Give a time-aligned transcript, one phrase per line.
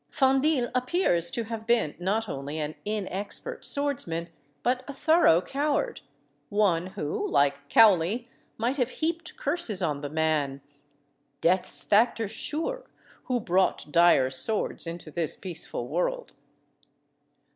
[0.09, 4.29] Fendille appears to have been not only an inexpert swordsman,
[4.63, 6.01] but a thorough coward;
[6.49, 8.27] one who, like Cowley,
[8.57, 10.61] might have heaped curses on the man,
[11.39, 12.89] "(Death's factor sure),
[13.25, 16.33] who brought Dire swords into this peaceful world."